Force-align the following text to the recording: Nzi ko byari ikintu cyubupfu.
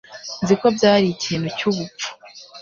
Nzi 0.41 0.53
ko 0.61 0.67
byari 0.77 1.07
ikintu 1.15 1.47
cyubupfu. 1.57 2.07